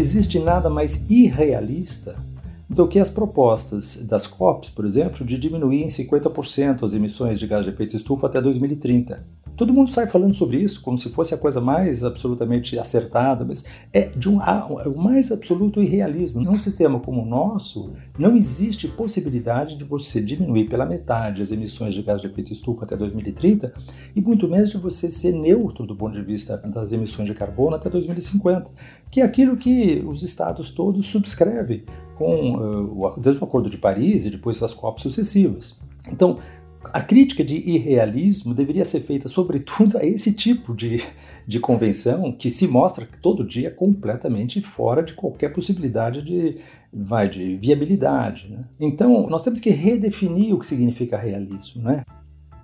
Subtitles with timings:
[0.00, 2.16] existe nada mais irrealista
[2.68, 7.46] do que as propostas das COPs, por exemplo, de diminuir em 50% as emissões de
[7.46, 9.24] gás de efeito estufa até 2030.
[9.58, 13.64] Todo mundo sai falando sobre isso como se fosse a coisa mais absolutamente acertada, mas
[13.92, 16.40] é de um, é o mais absoluto irrealismo.
[16.40, 21.92] Num sistema como o nosso, não existe possibilidade de você diminuir pela metade as emissões
[21.92, 23.74] de gás de efeito estufa até 2030
[24.14, 27.74] e muito menos de você ser neutro do ponto de vista das emissões de carbono
[27.74, 28.70] até 2050,
[29.10, 31.82] que é aquilo que os estados todos subscrevem
[32.14, 35.76] com uh, desde o Acordo de Paris e depois as COPs sucessivas.
[36.12, 36.38] Então,
[36.92, 41.02] a crítica de irrealismo deveria ser feita, sobretudo, a esse tipo de,
[41.46, 46.58] de convenção que se mostra todo dia completamente fora de qualquer possibilidade de,
[46.92, 48.48] vai, de viabilidade.
[48.50, 48.64] Né?
[48.78, 51.82] Então, nós temos que redefinir o que significa realismo.
[51.82, 52.04] Né?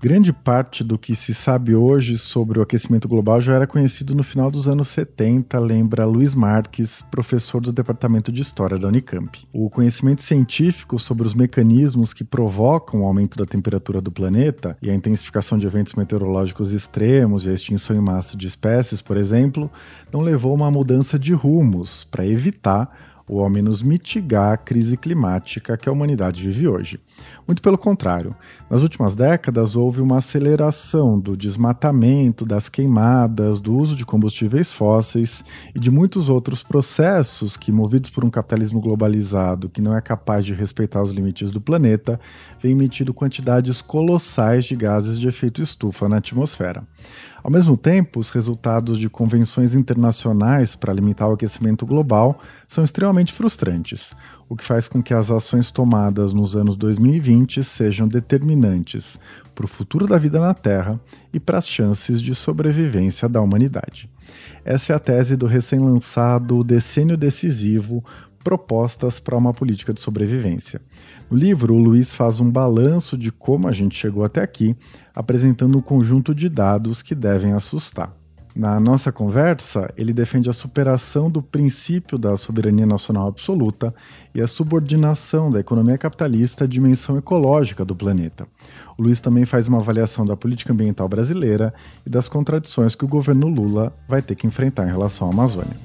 [0.04, 4.22] Grande parte do que se sabe hoje sobre o aquecimento global já era conhecido no
[4.22, 9.48] final dos anos 70, lembra Luiz Marques, professor do Departamento de História da Unicamp.
[9.51, 14.90] O conhecimento científico sobre os mecanismos que provocam o aumento da temperatura do planeta e
[14.90, 19.70] a intensificação de eventos meteorológicos extremos e a extinção em massa de espécies, por exemplo,
[20.12, 24.96] não levou a uma mudança de rumos para evitar ou ao menos mitigar a crise
[24.96, 27.00] climática que a humanidade vive hoje.
[27.46, 28.34] Muito pelo contrário,
[28.70, 35.45] nas últimas décadas houve uma aceleração do desmatamento, das queimadas, do uso de combustíveis fósseis
[35.74, 40.45] e de muitos outros processos que, movidos por um capitalismo globalizado que não é capaz
[40.45, 42.20] de respeitar os limites do planeta,
[42.60, 46.82] vem emitindo quantidades colossais de gases de efeito estufa na atmosfera.
[47.45, 53.34] Ao mesmo tempo, os resultados de convenções internacionais para limitar o aquecimento global são extremamente
[53.34, 54.14] frustrantes,
[54.48, 59.18] o que faz com que as ações tomadas nos anos 2020 sejam determinantes
[59.54, 60.98] para o futuro da vida na Terra
[61.34, 64.08] e para as chances de sobrevivência da humanidade.
[64.64, 68.03] Essa é a tese do recém-lançado Decênio Decisivo
[68.42, 70.81] Propostas para uma Política de Sobrevivência.
[71.30, 74.76] No livro, o Luiz faz um balanço de como a gente chegou até aqui,
[75.14, 78.12] apresentando um conjunto de dados que devem assustar.
[78.54, 83.92] Na nossa conversa, ele defende a superação do princípio da soberania nacional absoluta
[84.32, 88.46] e a subordinação da economia capitalista à dimensão ecológica do planeta.
[88.96, 91.74] O Luiz também faz uma avaliação da política ambiental brasileira
[92.06, 95.76] e das contradições que o governo Lula vai ter que enfrentar em relação à Amazônia.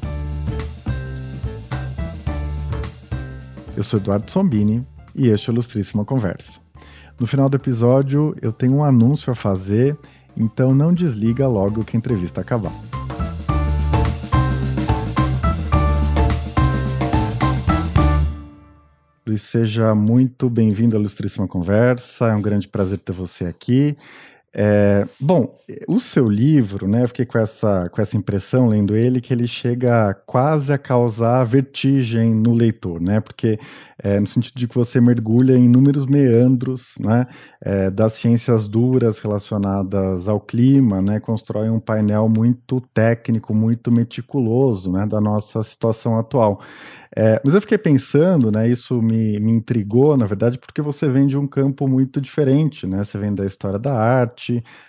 [3.75, 4.85] Eu sou Eduardo Sombini
[5.19, 6.62] e este é o Ilustríssima Conversa.
[7.19, 9.97] No final do episódio, eu tenho um anúncio a fazer,
[10.35, 12.72] então não desliga logo que a entrevista acabar.
[19.28, 23.97] Luiz, seja muito bem-vindo à Ilustríssima Conversa, é um grande prazer ter você aqui.
[24.51, 25.55] É, bom,
[25.87, 29.45] o seu livro, né, eu fiquei com essa, com essa impressão lendo ele que ele
[29.45, 33.59] chega quase a causar vertigem no leitor, né, porque
[34.01, 37.27] é, no sentido de que você mergulha em inúmeros meandros, né,
[37.61, 44.91] é, das ciências duras relacionadas ao clima, né, constrói um painel muito técnico, muito meticuloso,
[44.91, 46.59] né, da nossa situação atual.
[47.16, 51.27] É, mas eu fiquei pensando, né, isso me, me intrigou, na verdade, porque você vem
[51.27, 54.38] de um campo muito diferente, né, você vem da história da arte,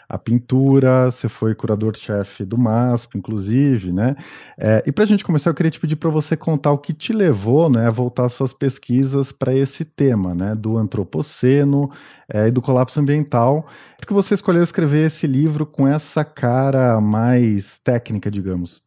[0.09, 4.17] a pintura, você foi curador-chefe do MASP, inclusive, né,
[4.59, 6.93] é, e para a gente começar, eu queria te pedir para você contar o que
[6.93, 11.91] te levou, né, a voltar suas pesquisas para esse tema, né, do antropoceno
[12.33, 13.67] é, e do colapso ambiental,
[13.97, 18.83] porque você escolheu escrever esse livro com essa cara mais técnica, digamos.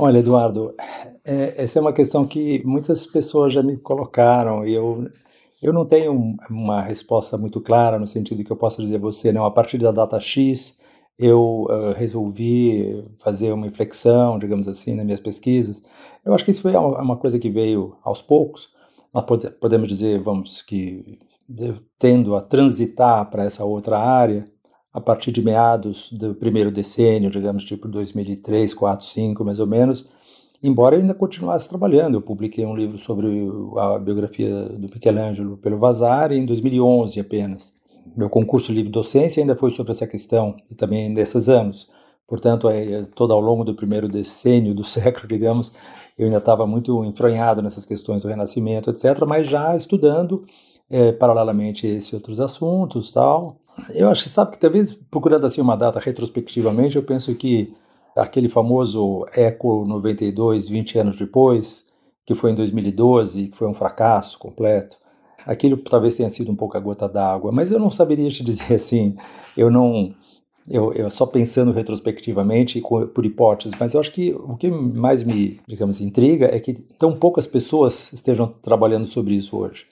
[0.00, 0.74] Olha, Eduardo,
[1.24, 5.08] é, essa é uma questão que muitas pessoas já me colocaram e eu,
[5.62, 9.32] eu não tenho uma resposta muito clara no sentido que eu possa dizer a você,
[9.32, 10.80] não, a partir da data X
[11.18, 15.82] eu uh, resolvi fazer uma inflexão, digamos assim, nas minhas pesquisas.
[16.24, 18.68] Eu acho que isso foi uma coisa que veio aos poucos.
[19.12, 21.18] Nós pode, podemos dizer, vamos, que
[21.58, 24.44] eu tendo a transitar para essa outra área,
[24.92, 30.10] a partir de meados do primeiro decênio, digamos, tipo 2003, 4, 5, mais ou menos,
[30.62, 32.14] embora eu ainda continuasse trabalhando.
[32.14, 33.26] Eu publiquei um livro sobre
[33.78, 37.74] a biografia do Michelangelo pelo Vasari em 2011 apenas.
[38.16, 41.88] Meu concurso livre docência ainda foi sobre essa questão, e também nesses anos.
[42.26, 45.72] Portanto, é, todo ao longo do primeiro decênio do século, digamos,
[46.18, 50.44] eu ainda estava muito enfronhado nessas questões do Renascimento, etc., mas já estudando
[50.90, 53.60] é, paralelamente esses outros assuntos, tal.
[53.94, 57.72] Eu acho que sabe que talvez procurando assim uma data retrospectivamente, eu penso que
[58.18, 61.86] aquele famoso Eco 92, 20 anos depois,
[62.26, 64.98] que foi em 2012, que foi um fracasso completo.
[65.46, 68.74] Aquilo talvez tenha sido um pouco a gota d'água, mas eu não saberia te dizer
[68.74, 69.16] assim.
[69.56, 70.14] Eu não
[70.70, 72.82] eu, eu só pensando retrospectivamente
[73.14, 77.16] por hipóteses, mas eu acho que o que mais me, digamos, intriga é que tão
[77.16, 79.86] poucas pessoas estejam trabalhando sobre isso hoje.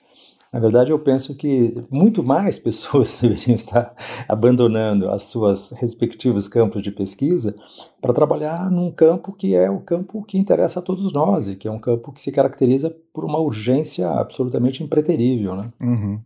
[0.53, 3.93] Na verdade, eu penso que muito mais pessoas deveriam estar
[4.27, 7.55] abandonando os seus respectivos campos de pesquisa
[8.01, 11.67] para trabalhar num campo que é o campo que interessa a todos nós e que
[11.67, 15.55] é um campo que se caracteriza por uma urgência absolutamente impreterível.
[15.55, 15.71] Né?
[15.81, 16.19] Uhum.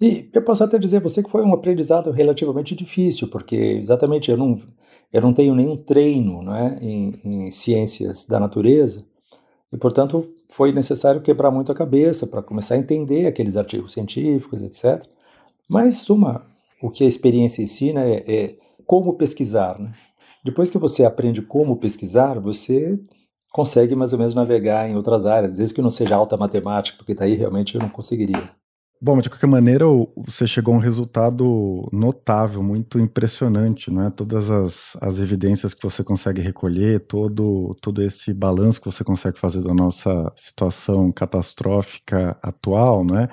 [0.00, 4.30] E eu posso até dizer a você que foi um aprendizado relativamente difícil, porque exatamente
[4.30, 4.60] eu não,
[5.12, 9.06] eu não tenho nenhum treino né, em, em ciências da natureza,
[9.72, 10.22] e portanto
[10.52, 15.04] foi necessário quebrar muito a cabeça para começar a entender aqueles artigos científicos, etc.
[15.68, 16.46] Mas uma,
[16.82, 19.78] o que a experiência ensina é, é como pesquisar.
[19.78, 19.92] Né?
[20.44, 22.98] Depois que você aprende como pesquisar, você
[23.50, 27.14] consegue mais ou menos navegar em outras áreas, desde que não seja alta matemática, porque
[27.14, 28.50] daí realmente eu não conseguiria.
[28.98, 29.84] Bom, de qualquer maneira,
[30.16, 34.10] você chegou a um resultado notável, muito impressionante, não é?
[34.10, 39.38] Todas as, as evidências que você consegue recolher, todo, todo esse balanço que você consegue
[39.38, 43.28] fazer da nossa situação catastrófica atual, né?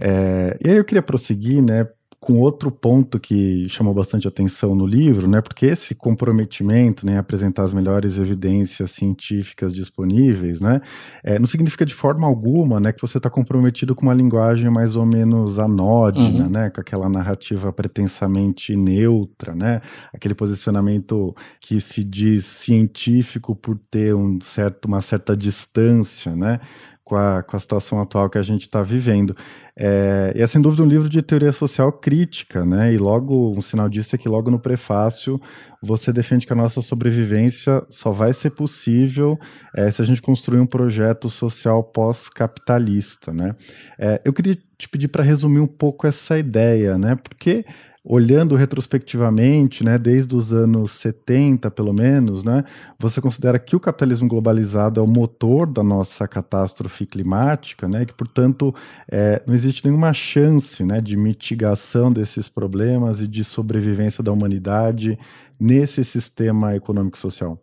[0.00, 1.86] É, e aí eu queria prosseguir, né?
[2.24, 7.64] Com outro ponto que chamou bastante atenção no livro, né, porque esse comprometimento, né, apresentar
[7.64, 10.80] as melhores evidências científicas disponíveis, né,
[11.22, 14.96] é, não significa de forma alguma, né, que você está comprometido com uma linguagem mais
[14.96, 16.50] ou menos anódina, uhum.
[16.50, 24.14] né, com aquela narrativa pretensamente neutra, né, aquele posicionamento que se diz científico por ter
[24.14, 26.58] um certo, uma certa distância, né,
[27.04, 29.36] com a, com a situação atual que a gente está vivendo.
[29.76, 32.94] É, e é sem dúvida um livro de teoria social crítica, né?
[32.94, 35.40] E logo, um sinal disso é que logo no prefácio
[35.82, 39.38] você defende que a nossa sobrevivência só vai ser possível
[39.76, 43.54] é, se a gente construir um projeto social pós-capitalista, né?
[43.98, 47.16] É, eu queria te pedir para resumir um pouco essa ideia, né?
[47.16, 47.64] Porque
[48.06, 52.62] olhando retrospectivamente, né, desde os anos 70, pelo menos, né,
[52.98, 58.12] você considera que o capitalismo globalizado é o motor da nossa catástrofe climática, né, que,
[58.12, 58.74] portanto,
[59.10, 65.18] é, não existe nenhuma chance né, de mitigação desses problemas e de sobrevivência da humanidade
[65.58, 67.58] nesse sistema econômico social?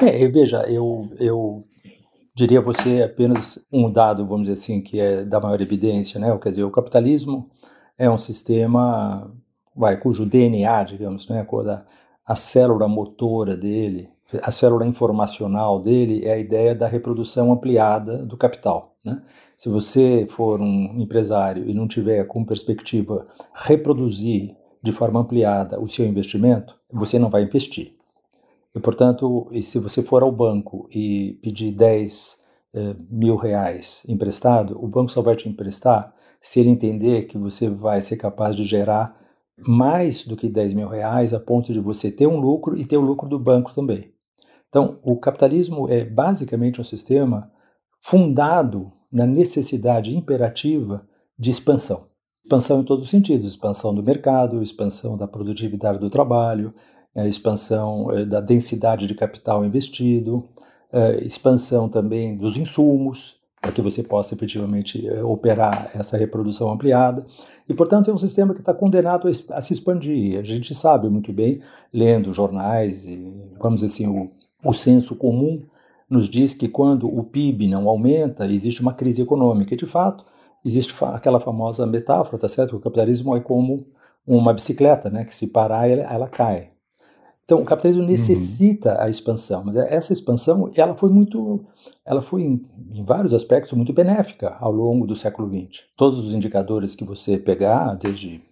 [0.00, 1.62] É, veja, eu, eu
[2.34, 6.36] diria você apenas um dado, vamos dizer assim, que é da maior evidência, né?
[6.38, 7.48] Quer dizer, o capitalismo
[7.96, 9.32] é um sistema
[9.74, 14.10] vai, cujo DNA, digamos, né, a, a célula motora dele,
[14.42, 18.96] a célula informacional dele é a ideia da reprodução ampliada do capital.
[19.04, 19.22] Né?
[19.56, 25.88] Se você for um empresário e não tiver como perspectiva reproduzir de forma ampliada o
[25.88, 27.93] seu investimento, você não vai investir.
[28.74, 32.38] E, portanto, e se você for ao banco e pedir 10
[32.74, 37.68] eh, mil reais emprestado, o banco só vai te emprestar se ele entender que você
[37.68, 39.16] vai ser capaz de gerar
[39.58, 42.96] mais do que 10 mil reais a ponto de você ter um lucro e ter
[42.96, 44.12] o lucro do banco também.
[44.68, 47.50] Então, o capitalismo é basicamente um sistema
[48.02, 51.06] fundado na necessidade imperativa
[51.38, 52.08] de expansão.
[52.44, 56.74] Expansão em todos os sentidos: expansão do mercado, expansão da produtividade do trabalho,
[57.28, 60.48] expansão é, da densidade de capital investido,
[60.92, 67.24] é, expansão também dos insumos, para que você possa efetivamente operar essa reprodução ampliada.
[67.66, 70.38] E, portanto, é um sistema que está condenado a, a, se expandir.
[70.38, 74.30] A gente sabe muito bem, lendo jornais, e, vamos dizer assim, o,
[74.62, 75.62] o senso comum
[76.10, 79.72] nos diz que quando o PIB não aumenta, existe uma crise econômica.
[79.72, 80.26] E, de fato,
[80.62, 82.76] existe aquela famosa metáfora, tá certo?
[82.76, 83.86] O capitalismo é como
[84.26, 85.24] uma bicicleta, né?
[85.24, 86.73] Que se parar, ela, ela cai.
[87.44, 88.08] Então, o capitalismo uhum.
[88.08, 89.00] necessita uhum.
[89.00, 91.60] a expansão, mas essa expansão ela foi muito,
[92.04, 95.84] ela foi em, em, vários aspectos muito benéfica ao longo do século XX.
[95.94, 98.42] Todos os indicadores que você pegar, desde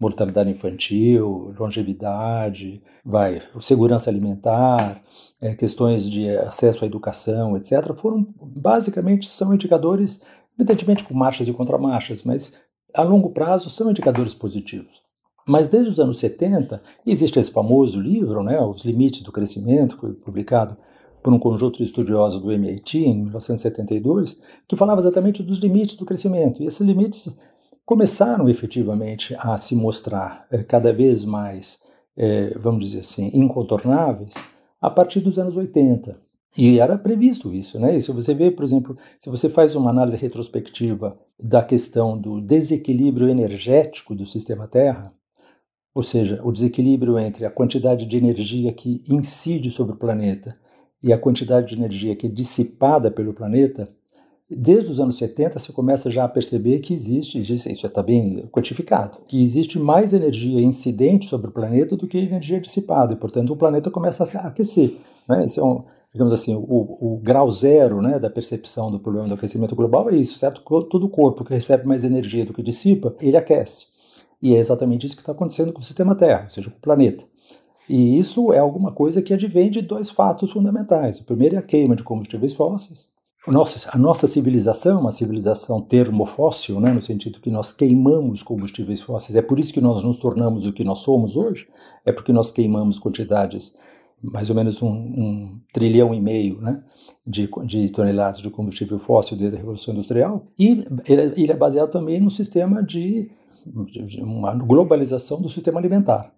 [0.00, 5.00] mortalidade infantil, longevidade, vai, segurança alimentar,
[5.40, 10.22] é, questões de acesso à educação, etc., foram basicamente são indicadores,
[10.58, 12.54] evidentemente com marchas e contramarchas, mas
[12.94, 15.02] a longo prazo são indicadores positivos.
[15.46, 20.02] Mas desde os anos 70, existe esse famoso livro, né, Os Limites do Crescimento, que
[20.02, 20.76] foi publicado
[21.22, 26.06] por um conjunto de estudiosos do MIT em 1972, que falava exatamente dos limites do
[26.06, 26.62] crescimento.
[26.62, 27.36] E esses limites
[27.84, 31.78] começaram efetivamente a se mostrar é, cada vez mais,
[32.16, 34.34] é, vamos dizer assim, incontornáveis
[34.80, 36.16] a partir dos anos 80.
[36.58, 37.96] E era previsto isso, né?
[37.96, 42.40] E se você vê, por exemplo, se você faz uma análise retrospectiva da questão do
[42.40, 45.12] desequilíbrio energético do sistema Terra,
[45.94, 50.56] ou seja, o desequilíbrio entre a quantidade de energia que incide sobre o planeta
[51.02, 53.88] e a quantidade de energia que é dissipada pelo planeta,
[54.52, 59.18] Desde os anos 70 você começa já a perceber que existe, isso está bem quantificado,
[59.28, 63.56] que existe mais energia incidente sobre o planeta do que energia dissipada, e portanto o
[63.56, 64.96] planeta começa a se aquecer.
[65.28, 65.44] Né?
[65.44, 69.34] Esse é um, digamos assim, o, o, grau zero né, da percepção do problema do
[69.34, 70.62] aquecimento global é isso, certo?
[70.62, 73.86] Todo corpo que recebe mais energia do que dissipa, ele aquece.
[74.42, 76.80] E é exatamente isso que está acontecendo com o sistema Terra, ou seja, com o
[76.80, 77.24] planeta.
[77.88, 81.18] E isso é alguma coisa que advém de dois fatos fundamentais.
[81.18, 83.10] O primeiro é a queima de combustíveis fósseis,
[83.46, 89.00] nossa, a nossa civilização é uma civilização termofóssil, né, no sentido que nós queimamos combustíveis
[89.00, 89.34] fósseis.
[89.34, 91.64] É por isso que nós nos tornamos o que nós somos hoje,
[92.04, 93.74] é porque nós queimamos quantidades,
[94.22, 96.82] mais ou menos um, um trilhão e meio né,
[97.26, 100.46] de, de, toneladas de combustível fóssil desde a Revolução Industrial.
[100.58, 103.30] E ele, é baseado também no sistema de
[104.22, 106.32] uma globalização do sistema alimentar.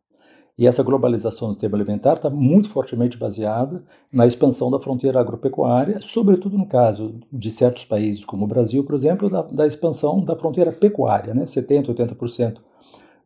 [0.59, 5.99] E essa globalização do tema alimentar está muito fortemente baseada na expansão da fronteira agropecuária,
[6.03, 10.37] sobretudo no caso de certos países, como o Brasil, por exemplo, da, da expansão da
[10.37, 11.45] fronteira pecuária, né?
[11.45, 12.59] 70%, 80%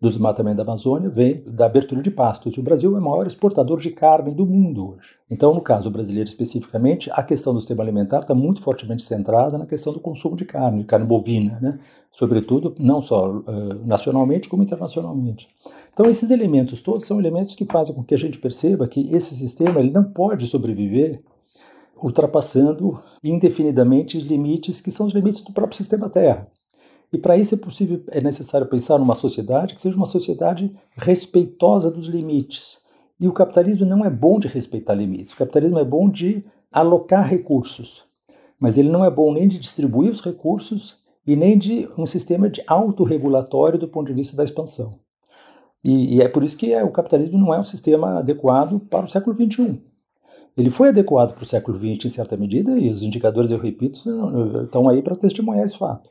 [0.00, 2.54] do desmatamento da Amazônia vem da abertura de pastos.
[2.54, 5.16] E o Brasil é o maior exportador de carne do mundo hoje.
[5.30, 9.66] Então, no caso brasileiro especificamente, a questão do sistema alimentar está muito fortemente centrada na
[9.66, 11.78] questão do consumo de carne, carne bovina, né?
[12.12, 13.44] sobretudo não só uh,
[13.84, 15.48] nacionalmente como internacionalmente.
[15.92, 19.34] Então, esses elementos todos são elementos que fazem com que a gente perceba que esse
[19.34, 21.22] sistema ele não pode sobreviver
[22.02, 26.46] ultrapassando indefinidamente os limites que são os limites do próprio sistema Terra.
[27.12, 31.90] E para isso é possível, é necessário pensar numa sociedade que seja uma sociedade respeitosa
[31.90, 32.78] dos limites.
[33.18, 35.34] E o capitalismo não é bom de respeitar limites.
[35.34, 38.04] O capitalismo é bom de alocar recursos,
[38.58, 42.50] mas ele não é bom nem de distribuir os recursos e nem de um sistema
[42.50, 44.98] de autorregulatório do ponto de vista da expansão.
[45.82, 49.06] E, e é por isso que é, o capitalismo não é um sistema adequado para
[49.06, 49.80] o século XXI.
[50.56, 54.00] Ele foi adequado para o século XX em certa medida, e os indicadores, eu repito,
[54.64, 56.08] estão aí para testemunhar esse fato.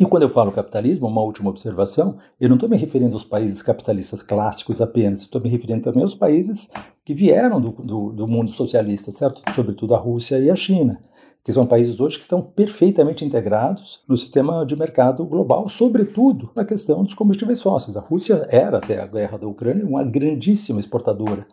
[0.00, 3.62] E quando eu falo capitalismo, uma última observação, eu não estou me referindo aos países
[3.62, 6.70] capitalistas clássicos apenas, estou me referindo também aos países
[7.04, 9.42] que vieram do, do, do, mundo socialista, certo?
[9.54, 11.00] Sobretudo a Rússia e a China,
[11.44, 16.64] que são países hoje que estão perfeitamente integrados no sistema de mercado global, sobretudo na
[16.64, 17.96] questão dos combustíveis fósseis.
[17.96, 21.46] A Rússia era, até a guerra da Ucrânia, uma grandíssima exportadora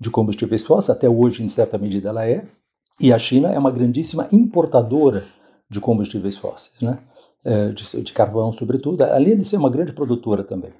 [0.00, 2.44] de combustíveis fósseis, até hoje, em certa medida, ela é,
[3.00, 5.26] e a China é uma grandíssima importadora
[5.70, 6.98] de combustíveis fósseis, né?
[7.44, 10.72] É, de, de, carvão, sobretudo, além de ser uma grande produtora também.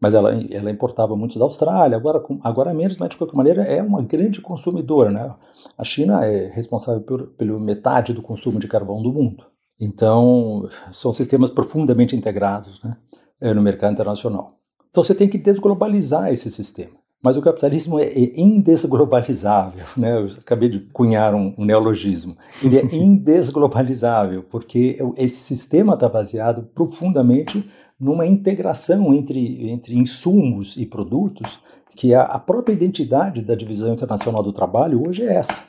[0.00, 3.82] Mas ela, ela importava muito da Austrália, agora, agora menos, mas de qualquer maneira é
[3.82, 5.10] uma grande consumidora.
[5.10, 5.34] Né?
[5.76, 9.44] A China é responsável por, metade do consumo de carvão do mundo.
[9.80, 12.96] Então, são sistemas profundamente integrados né,
[13.40, 14.58] é, no mercado internacional.
[14.90, 16.96] Então, você tem que desglobalizar esse sistema.
[17.22, 20.16] Mas o capitalismo é, é indesglobalizável, né?
[20.18, 22.36] Eu acabei de cunhar um, um neologismo.
[22.62, 30.86] Ele é indesglobalizável, porque esse sistema está baseado profundamente numa integração entre, entre insumos e
[30.86, 31.58] produtos,
[31.96, 35.64] que a, a própria identidade da divisão internacional do trabalho hoje é essa.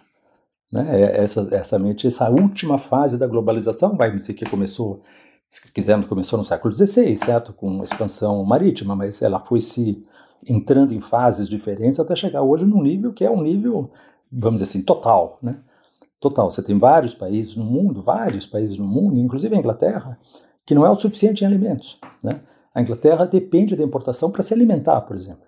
[0.71, 1.01] Né?
[1.01, 5.01] É essa, essa, essa última fase da globalização, vai dizer que começou,
[5.49, 7.51] se quisermos, começou no século XVI, certo?
[7.51, 10.05] Com expansão marítima, mas ela foi se
[10.47, 13.91] entrando em fases diferentes até chegar hoje num nível que é um nível,
[14.31, 15.59] vamos dizer assim, total, né?
[16.19, 16.49] Total.
[16.51, 20.19] Você tem vários países no mundo, vários países no mundo, inclusive a Inglaterra,
[20.65, 22.41] que não é o suficiente em alimentos, né?
[22.73, 25.47] A Inglaterra depende da importação para se alimentar, por exemplo.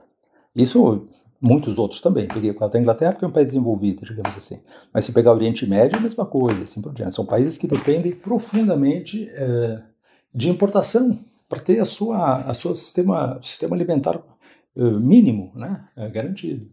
[0.56, 1.08] Isso
[1.42, 2.28] muitos outros também.
[2.28, 4.62] Peguei o caso da Inglaterra porque é um país desenvolvido, digamos assim.
[4.94, 7.16] Mas se pegar o Oriente Médio, é a mesma coisa, assim por diante.
[7.16, 9.82] São países que dependem profundamente é,
[10.34, 11.18] de importação
[11.50, 14.22] para ter a sua, a sua sistema, sistema alimentar
[14.76, 15.88] mínimo, né?
[15.96, 16.70] É garantido.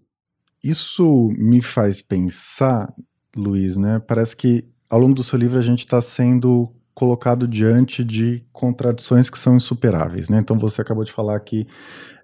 [0.62, 2.92] Isso me faz pensar,
[3.36, 4.00] Luiz, né?
[4.06, 9.30] Parece que ao longo do seu livro a gente está sendo colocado diante de contradições
[9.30, 10.40] que são insuperáveis, né?
[10.40, 11.64] Então você acabou de falar que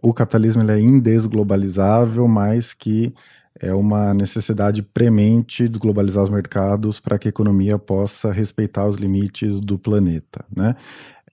[0.03, 3.15] o capitalismo é indesglobalizável, mas que
[3.61, 8.97] é uma necessidade premente de globalizar os mercados para que a economia possa respeitar os
[8.97, 10.75] limites do planeta, né?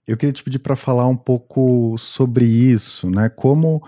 [0.08, 3.28] Eu queria te pedir para falar um pouco sobre isso, né?
[3.28, 3.82] Como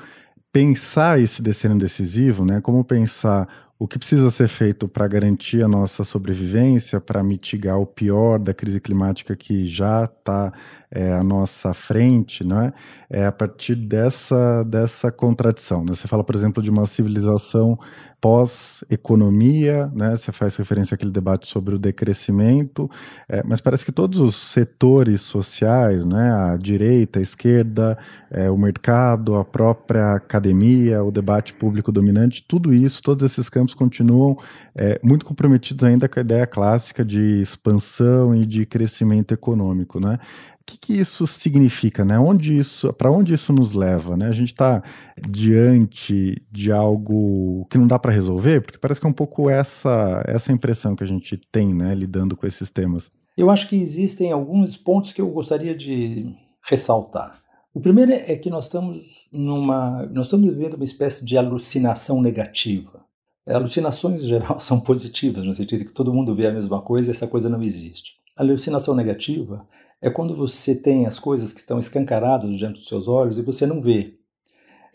[0.54, 2.62] pensar esse destino decisivo, né?
[2.62, 7.88] Como pensar o que precisa ser feito para garantir a nossa sobrevivência, para mitigar o
[7.88, 10.54] pior da crise climática que já está
[10.92, 12.74] é, à nossa frente, não é?
[13.10, 15.84] É a partir dessa, dessa contradição.
[15.84, 15.96] Né?
[15.96, 17.78] Você fala, por exemplo, de uma civilização
[18.24, 20.16] pós-economia, né?
[20.16, 22.90] Você faz referência àquele debate sobre o decrescimento,
[23.28, 26.32] é, mas parece que todos os setores sociais, né?
[26.32, 27.98] A direita, a esquerda,
[28.32, 33.74] é, o mercado, a própria academia, o debate público dominante, tudo isso, todos esses campos
[33.74, 34.38] continuam
[34.74, 40.18] é, muito comprometidos ainda com a ideia clássica de expansão e de crescimento econômico, né?
[40.64, 42.18] O que, que, isso significa, né?
[42.18, 44.28] Onde isso, para onde isso nos leva, né?
[44.28, 44.82] A gente está
[45.30, 50.24] diante de algo que não dá para resolver, porque parece que é um pouco essa
[50.26, 53.12] essa impressão que a gente tem, né, lidando com esses temas.
[53.38, 56.34] Eu acho que existem alguns pontos que eu gostaria de
[56.66, 57.44] ressaltar.
[57.74, 63.04] O primeiro é que nós estamos numa, nós estamos vivendo uma espécie de alucinação negativa.
[63.48, 67.12] Alucinações em geral são positivas, no sentido que todo mundo vê a mesma coisa e
[67.12, 68.14] essa coisa não existe.
[68.38, 69.68] A alucinação negativa
[70.04, 73.66] é quando você tem as coisas que estão escancaradas diante dos seus olhos e você
[73.66, 74.18] não vê.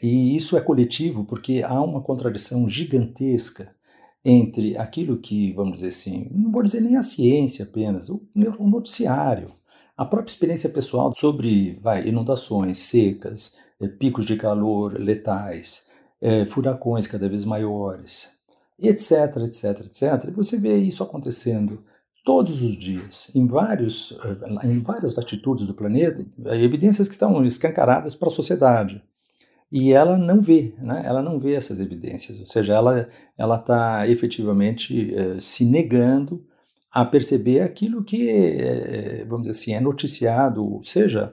[0.03, 3.75] E isso é coletivo porque há uma contradição gigantesca
[4.23, 8.21] entre aquilo que, vamos dizer assim, não vou dizer nem a ciência apenas, o,
[8.61, 9.51] noticiário,
[9.97, 15.87] a própria experiência pessoal sobre vai, inundações, secas, eh, picos de calor letais,
[16.21, 18.29] eh, furacões cada vez maiores,
[18.79, 20.29] etc, etc, etc.
[20.29, 21.83] E você vê isso acontecendo
[22.29, 26.23] todos os dias, em, vários, eh, em várias latitudes do planeta,
[26.63, 29.03] evidências que estão escancaradas para a sociedade.
[29.73, 31.01] E ela não vê, né?
[31.07, 36.45] ela não vê essas evidências, ou seja, ela está efetivamente eh, se negando
[36.93, 41.33] a perceber aquilo que, eh, vamos dizer assim, é noticiado, seja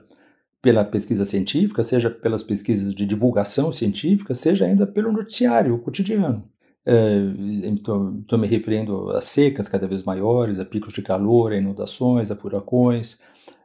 [0.62, 6.42] pela pesquisa científica, seja pelas pesquisas de divulgação científica, seja ainda pelo noticiário cotidiano.
[6.86, 12.36] Estou me referindo a secas cada vez maiores, a picos de calor, a inundações, a
[12.36, 13.14] furacões,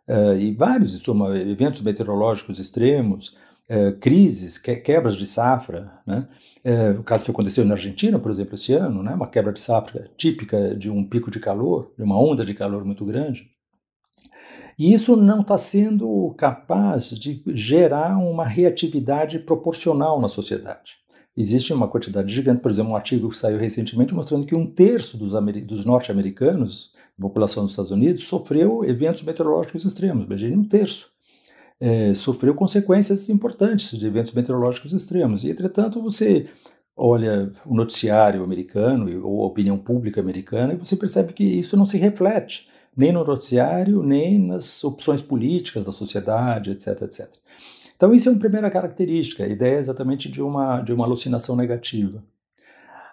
[0.07, 0.99] uh, e vários
[1.47, 3.37] eventos meteorológicos extremos,
[3.69, 5.91] uh, crises, que, quebras de safra.
[6.05, 6.27] Né?
[6.97, 9.13] O caso que aconteceu na Argentina, por exemplo, esse ano, né?
[9.13, 12.83] uma quebra de safra típica de um pico de calor, de uma onda de calor
[12.83, 13.51] muito grande.
[14.79, 21.00] E isso não está sendo capaz de gerar uma reatividade proporcional na sociedade.
[21.35, 25.17] Existe uma quantidade gigante, por exemplo, um artigo que saiu recentemente mostrando que um terço
[25.17, 25.31] dos,
[25.65, 30.25] dos norte-americanos, população dos Estados Unidos, sofreu eventos meteorológicos extremos.
[30.25, 31.09] Imagine um terço.
[31.79, 35.43] É, sofreu consequências importantes de eventos meteorológicos extremos.
[35.43, 36.47] E, entretanto, você
[36.95, 41.85] olha o noticiário americano ou a opinião pública americana e você percebe que isso não
[41.85, 47.29] se reflete nem no noticiário, nem nas opções políticas da sociedade, etc, etc.
[48.01, 51.55] Então, isso é uma primeira característica, a ideia é exatamente de uma, de uma alucinação
[51.55, 52.23] negativa.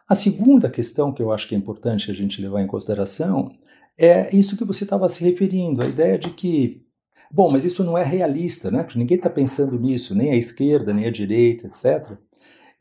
[0.08, 3.54] A segunda questão que eu acho que é importante a gente levar em consideração
[3.98, 6.86] é isso que você estava se referindo, a ideia de que,
[7.30, 8.82] bom, mas isso não é realista, né?
[8.82, 12.16] Porque ninguém está pensando nisso, nem a esquerda, nem a direita, etc.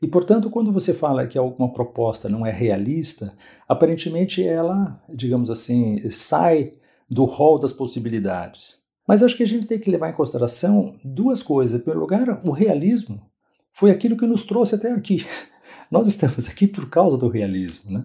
[0.00, 3.34] E, portanto, quando você fala que alguma proposta não é realista,
[3.68, 6.72] aparentemente ela, digamos assim, sai
[7.06, 8.77] do rol das possibilidades.
[9.08, 11.74] Mas acho que a gente tem que levar em consideração duas coisas.
[11.74, 13.22] Em primeiro lugar, o realismo
[13.72, 15.26] foi aquilo que nos trouxe até aqui.
[15.90, 17.90] Nós estamos aqui por causa do realismo.
[17.90, 18.04] Né?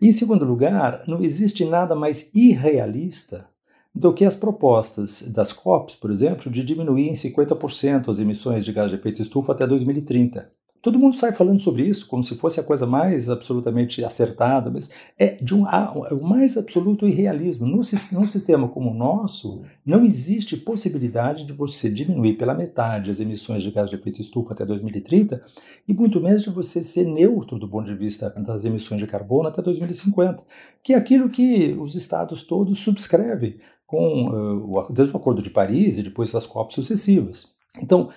[0.00, 3.48] E, em segundo lugar, não existe nada mais irrealista
[3.94, 8.72] do que as propostas das COPs, por exemplo, de diminuir em 50% as emissões de
[8.72, 10.50] gás de efeito estufa até 2030.
[10.82, 14.90] Todo mundo sai falando sobre isso como se fosse a coisa mais absolutamente acertada, mas
[15.16, 17.68] é de um, é o mais absoluto irrealismo.
[17.68, 17.82] Num,
[18.26, 23.70] sistema como o nosso, não existe possibilidade de você diminuir pela metade as emissões de
[23.70, 25.44] gás de efeito estufa até 2030
[25.86, 29.48] e muito menos de você ser neutro do ponto de vista das emissões de carbono
[29.48, 30.42] até 2050,
[30.82, 35.98] que é aquilo que os estados todos subscrevem com uh, desde o Acordo de Paris
[35.98, 37.52] e depois as COP sucessivas.
[37.80, 38.10] Então,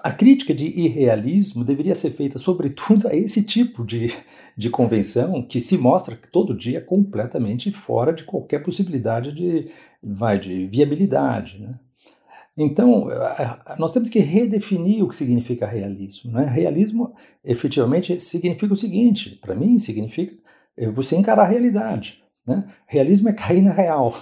[0.00, 4.12] a crítica de irrealismo deveria ser feita, sobretudo, a esse tipo de,
[4.56, 9.70] de convenção que se mostra todo dia completamente fora de qualquer possibilidade de,
[10.02, 11.60] vai, de viabilidade.
[11.60, 11.78] Né?
[12.56, 13.08] Então,
[13.78, 16.32] nós temos que redefinir o que significa realismo.
[16.32, 16.46] Né?
[16.46, 20.34] Realismo, efetivamente, significa o seguinte: para mim, significa
[20.76, 22.21] é você encarar a realidade.
[22.46, 22.64] Né?
[22.88, 24.14] Realismo é cair na real.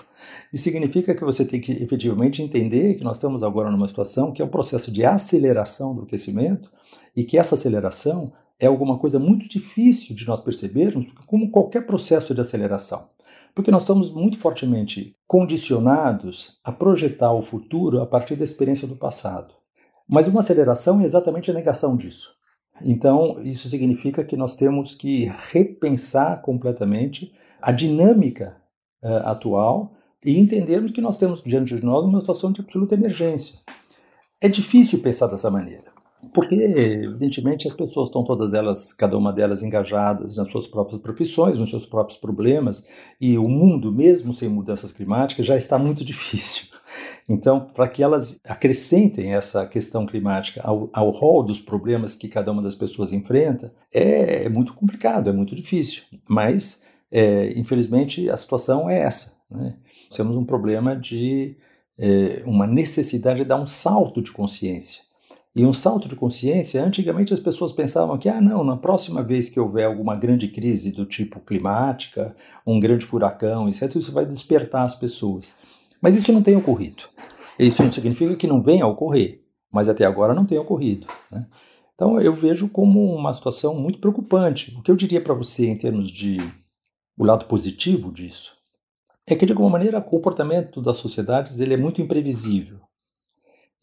[0.52, 4.42] E significa que você tem que efetivamente entender que nós estamos agora numa situação que
[4.42, 6.70] é um processo de aceleração do aquecimento
[7.16, 12.34] e que essa aceleração é alguma coisa muito difícil de nós percebermos, como qualquer processo
[12.34, 13.08] de aceleração.
[13.54, 18.96] Porque nós estamos muito fortemente condicionados a projetar o futuro a partir da experiência do
[18.96, 19.54] passado.
[20.08, 22.32] Mas uma aceleração é exatamente a negação disso.
[22.82, 28.56] Então, isso significa que nós temos que repensar completamente a dinâmica
[29.02, 29.92] uh, atual
[30.24, 33.58] e entendermos que nós temos diante de nós uma situação de absoluta emergência.
[34.40, 35.90] É difícil pensar dessa maneira.
[36.34, 41.58] Porque, evidentemente, as pessoas estão todas elas, cada uma delas engajadas nas suas próprias profissões,
[41.58, 42.86] nos seus próprios problemas,
[43.18, 46.66] e o mundo, mesmo sem mudanças climáticas, já está muito difícil.
[47.28, 52.52] Então, para que elas acrescentem essa questão climática ao, ao rol dos problemas que cada
[52.52, 56.02] uma das pessoas enfrenta, é, é muito complicado, é muito difícil.
[56.28, 59.36] Mas, é, infelizmente, a situação é essa.
[59.50, 59.76] Né?
[60.14, 61.56] Temos um problema de
[61.98, 65.02] é, uma necessidade de dar um salto de consciência
[65.54, 69.48] e um salto de consciência, antigamente as pessoas pensavam que, ah, não, na próxima vez
[69.48, 74.84] que houver alguma grande crise do tipo climática, um grande furacão, etc., isso vai despertar
[74.84, 75.56] as pessoas.
[76.00, 77.02] Mas isso não tem ocorrido.
[77.58, 79.42] Isso não significa que não venha a ocorrer,
[79.72, 81.08] mas até agora não tem ocorrido.
[81.30, 81.44] Né?
[81.94, 84.74] Então eu vejo como uma situação muito preocupante.
[84.78, 86.38] O que eu diria para você em termos de
[87.20, 88.56] o lado positivo disso
[89.26, 92.80] é que de alguma maneira o comportamento das sociedades ele é muito imprevisível.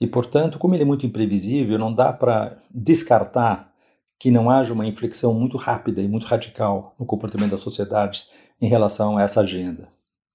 [0.02, 3.72] E, portanto, como ele é muito imprevisível, não dá para descartar
[4.18, 8.68] que não haja uma inflexão muito rápida e muito radical no comportamento das sociedades em
[8.68, 9.88] relação a essa agenda.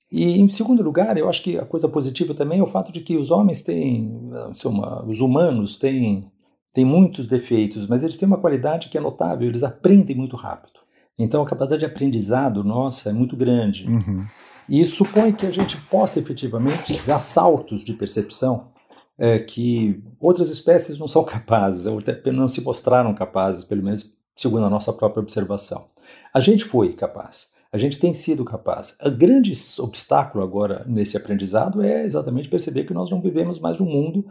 [0.08, 3.00] E, em segundo lugar, eu acho que a coisa positiva também é o fato de
[3.00, 4.30] que os homens têm,
[4.64, 6.30] uma, os humanos têm,
[6.72, 10.82] têm muitos defeitos, mas eles têm uma qualidade que é notável, eles aprendem muito rápido.
[11.18, 13.86] Então, a capacidade de aprendizado nossa é muito grande.
[13.86, 14.24] Uhum.
[14.68, 18.72] E supõe que a gente possa efetivamente dar saltos de percepção
[19.18, 24.16] é, que outras espécies não são capazes, ou até não se mostraram capazes, pelo menos
[24.34, 25.86] segundo a nossa própria observação.
[26.32, 28.96] A gente foi capaz, a gente tem sido capaz.
[29.04, 33.86] O grande obstáculo agora nesse aprendizado é exatamente perceber que nós não vivemos mais num
[33.86, 34.26] mundo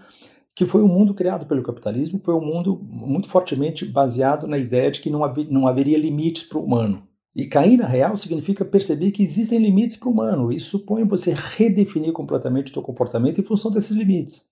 [0.56, 4.92] que foi um mundo criado pelo capitalismo, foi um mundo muito fortemente baseado na ideia
[4.92, 7.08] de que não, não haveria limites para o humano.
[7.36, 10.52] E cair na real significa perceber que existem limites para o humano.
[10.52, 14.52] Isso supõe você redefinir completamente o seu comportamento em função desses limites.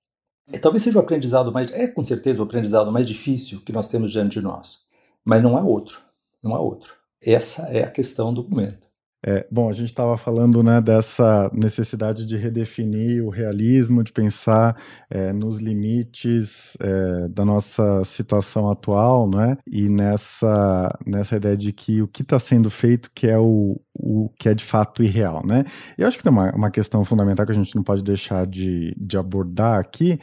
[0.52, 3.88] É, talvez seja o aprendizado mais, é com certeza o aprendizado mais difícil que nós
[3.88, 4.80] temos diante de nós,
[5.24, 6.02] mas não há outro,
[6.42, 6.94] não há outro.
[7.22, 8.89] Essa é a questão do momento.
[9.26, 14.78] É, bom, a gente estava falando né, dessa necessidade de redefinir o realismo, de pensar
[15.10, 22.02] é, nos limites é, da nossa situação atual, né, e nessa, nessa ideia de que
[22.02, 25.46] o que está sendo feito que é o, o que é de fato irreal.
[25.46, 25.66] Né?
[25.98, 28.96] Eu acho que tem uma, uma questão fundamental que a gente não pode deixar de,
[28.98, 30.18] de abordar aqui,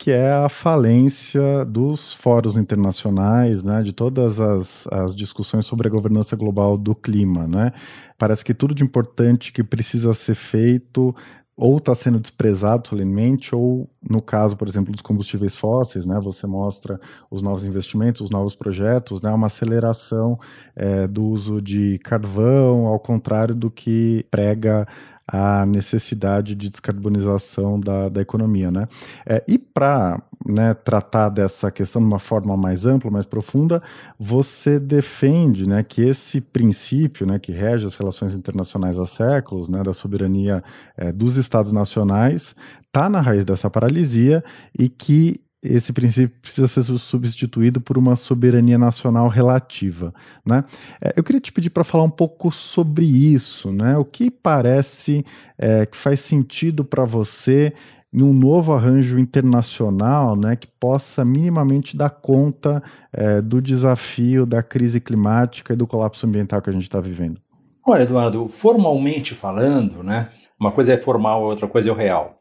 [0.00, 5.90] que é a falência dos fóruns internacionais, né, de todas as, as discussões sobre a
[5.90, 7.46] governança global do clima.
[7.46, 7.70] Né?
[8.16, 11.14] Parece que tudo de importante que precisa ser feito
[11.54, 16.46] ou está sendo desprezado solenemente, ou no caso, por exemplo, dos combustíveis fósseis, né, você
[16.46, 16.98] mostra
[17.30, 20.40] os novos investimentos, os novos projetos, né, uma aceleração
[20.74, 24.88] é, do uso de carvão, ao contrário do que prega
[25.32, 28.88] a necessidade de descarbonização da, da economia, né?
[29.24, 33.80] É, e para né, tratar dessa questão de uma forma mais ampla, mais profunda,
[34.18, 39.82] você defende né, que esse princípio né, que rege as relações internacionais há séculos, né,
[39.84, 40.64] da soberania
[40.96, 44.42] é, dos Estados nacionais, está na raiz dessa paralisia
[44.76, 50.14] e que esse princípio precisa ser substituído por uma soberania nacional relativa.
[50.44, 50.64] Né?
[51.00, 53.96] É, eu queria te pedir para falar um pouco sobre isso, né?
[53.96, 55.24] o que parece
[55.58, 57.74] é, que faz sentido para você
[58.12, 64.62] em um novo arranjo internacional né, que possa minimamente dar conta é, do desafio da
[64.62, 67.40] crise climática e do colapso ambiental que a gente está vivendo.
[67.86, 72.39] Olha, Eduardo, formalmente falando, né, uma coisa é formal, outra coisa é o real.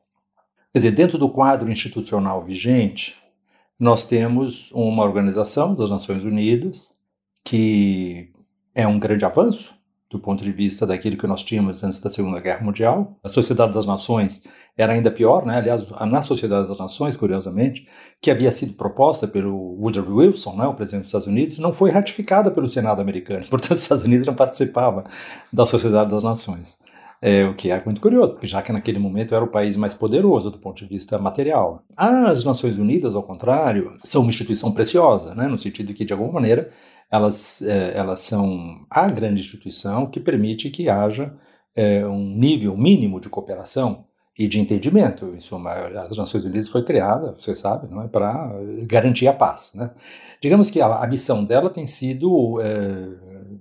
[0.71, 3.15] Quer dizer, dentro do quadro institucional vigente,
[3.79, 6.91] nós temos uma organização das Nações Unidas
[7.43, 8.31] que
[8.75, 9.73] é um grande avanço
[10.09, 13.17] do ponto de vista daquilo que nós tínhamos antes da Segunda Guerra Mundial.
[13.23, 14.43] A Sociedade das Nações
[14.75, 15.57] era ainda pior, né?
[15.57, 17.87] aliás, na Sociedade das Nações, curiosamente,
[18.19, 21.91] que havia sido proposta pelo Woodrow Wilson, né, o presidente dos Estados Unidos, não foi
[21.91, 23.45] ratificada pelo Senado americano.
[23.49, 25.03] Portanto, os Estados Unidos não participavam
[25.53, 26.79] da Sociedade das Nações.
[27.21, 30.49] É, o que é muito curioso, já que naquele momento era o país mais poderoso
[30.49, 31.83] do ponto de vista material.
[31.97, 36.31] As Nações Unidas, ao contrário, são uma instituição preciosa, né, no sentido que, de alguma
[36.31, 36.69] maneira,
[37.11, 41.33] elas, é, elas são a grande instituição que permite que haja
[41.75, 44.05] é, um nível mínimo de cooperação
[44.37, 45.33] e de entendimento.
[45.35, 48.49] Em suma, as Nações Unidas foi criada, você sabe, não é para
[48.87, 49.73] garantir a paz.
[49.75, 49.91] Né?
[50.41, 53.07] Digamos que a, a missão dela tem sido é,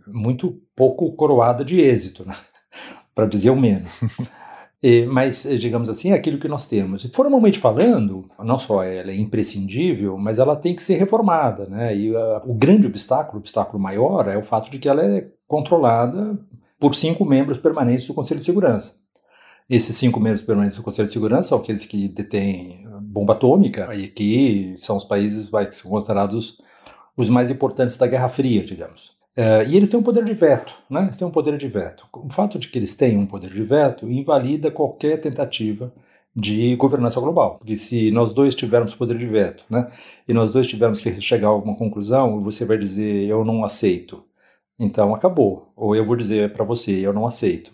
[0.06, 2.24] muito pouco coroada de êxito.
[2.24, 2.34] Né?
[3.18, 4.00] Para dizer o menos.
[4.80, 7.02] E, mas, digamos assim, é aquilo que nós temos.
[7.12, 11.66] Formalmente falando, não só ela é imprescindível, mas ela tem que ser reformada.
[11.66, 11.96] Né?
[11.96, 15.26] E a, o grande obstáculo, o obstáculo maior, é o fato de que ela é
[15.48, 16.38] controlada
[16.78, 19.00] por cinco membros permanentes do Conselho de Segurança.
[19.68, 24.06] Esses cinco membros permanentes do Conselho de Segurança são aqueles que detêm bomba atômica, e
[24.06, 26.58] que são os países vai, que são considerados
[27.16, 29.17] os mais importantes da Guerra Fria, digamos.
[29.38, 31.04] Uh, e eles têm um poder de veto, né?
[31.04, 32.08] Eles têm um poder de veto.
[32.12, 35.94] O fato de que eles têm um poder de veto invalida qualquer tentativa
[36.34, 37.56] de governança global.
[37.56, 39.92] Porque se nós dois tivermos poder de veto, né?
[40.26, 44.24] E nós dois tivermos que chegar a alguma conclusão, você vai dizer eu não aceito.
[44.76, 45.72] Então acabou.
[45.76, 47.72] Ou eu vou dizer para você eu não aceito.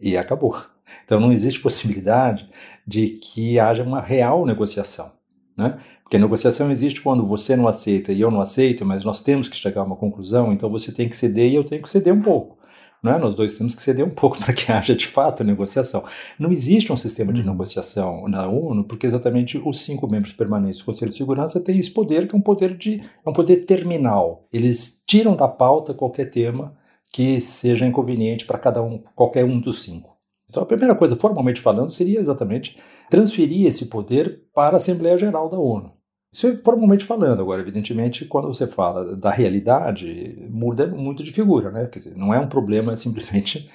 [0.00, 0.56] E acabou.
[1.04, 2.50] Então não existe possibilidade
[2.84, 5.12] de que haja uma real negociação.
[5.56, 5.78] Né?
[6.14, 9.48] Porque a negociação existe quando você não aceita e eu não aceito, mas nós temos
[9.48, 12.14] que chegar a uma conclusão, então você tem que ceder e eu tenho que ceder
[12.14, 12.56] um pouco.
[13.02, 13.18] Né?
[13.18, 16.04] Nós dois temos que ceder um pouco para que haja de fato negociação.
[16.38, 17.48] Não existe um sistema de uhum.
[17.48, 21.90] negociação na ONU, porque exatamente os cinco membros permanentes do Conselho de Segurança têm esse
[21.90, 24.46] poder, que é um poder de é um poder terminal.
[24.52, 26.76] Eles tiram da pauta qualquer tema
[27.12, 30.16] que seja inconveniente para cada um, qualquer um dos cinco.
[30.48, 32.78] Então, a primeira coisa, formalmente falando, seria exatamente
[33.10, 36.03] transferir esse poder para a Assembleia Geral da ONU.
[36.34, 37.40] Isso é formalmente falando.
[37.40, 41.86] Agora, evidentemente, quando você fala da realidade, muda muito de figura, né?
[41.86, 43.70] Quer dizer, não é um problema simplesmente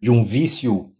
[0.00, 0.92] de um vício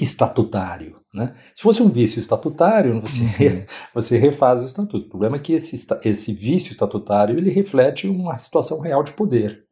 [0.00, 1.34] estatutário, né?
[1.54, 3.64] Se fosse um vício estatutário, você, uhum.
[3.92, 5.04] você refaz o estatuto.
[5.04, 9.64] O problema é que esse, esse vício estatutário ele reflete uma situação real de poder.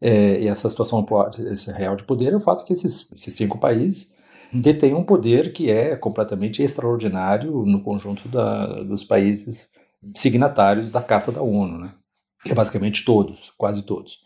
[0.00, 1.06] É, e essa situação
[1.52, 4.16] esse real de poder é o fato que esses, esses cinco países
[4.52, 9.70] detêm um poder que é completamente extraordinário no conjunto da, dos países
[10.16, 11.90] signatários da Carta da ONU, né?
[12.46, 14.24] é basicamente todos, quase todos.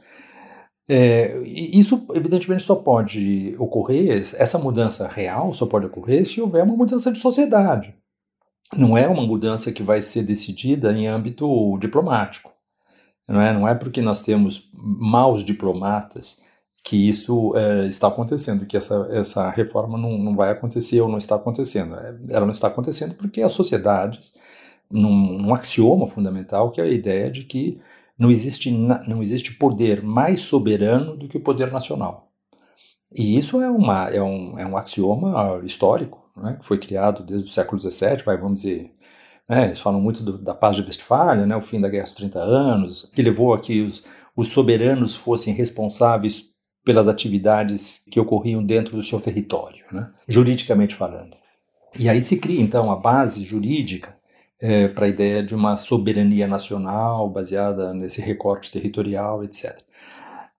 [0.89, 6.77] É, isso, evidentemente, só pode ocorrer, essa mudança real só pode ocorrer se houver uma
[6.77, 7.95] mudança de sociedade.
[8.77, 12.53] Não é uma mudança que vai ser decidida em âmbito diplomático.
[13.29, 16.41] Não é, não é porque nós temos maus diplomatas
[16.85, 21.19] que isso é, está acontecendo, que essa, essa reforma não, não vai acontecer ou não
[21.19, 21.97] está acontecendo.
[21.97, 24.39] É, ela não está acontecendo porque as sociedades,
[24.91, 27.81] num, num axioma fundamental, que é a ideia de que
[28.19, 32.31] não existe, não existe poder mais soberano do que o poder nacional.
[33.15, 37.49] E isso é, uma, é, um, é um axioma histórico, né, que foi criado desde
[37.49, 38.93] o século XVII, vai, vamos dizer,
[39.49, 42.15] né, eles falam muito do, da paz de Westfália, né, o fim da Guerra dos
[42.15, 46.45] 30 Anos, que levou a que os, os soberanos fossem responsáveis
[46.85, 51.37] pelas atividades que ocorriam dentro do seu território, né, juridicamente falando.
[51.99, 54.16] E aí se cria, então, a base jurídica
[54.61, 59.81] é, para a ideia de uma soberania nacional baseada nesse recorte territorial, etc.